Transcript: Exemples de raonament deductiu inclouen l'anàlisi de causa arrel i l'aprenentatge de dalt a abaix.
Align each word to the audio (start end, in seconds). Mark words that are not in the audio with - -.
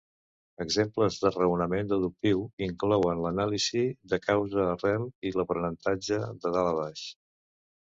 Exemples 0.63 1.17
de 1.25 1.31
raonament 1.35 1.91
deductiu 1.91 2.41
inclouen 2.69 3.23
l'anàlisi 3.27 3.85
de 4.15 4.23
causa 4.27 4.69
arrel 4.75 5.09
i 5.33 5.37
l'aprenentatge 5.39 6.23
de 6.29 6.37
dalt 6.61 6.65
a 6.69 6.71
abaix. 6.77 7.11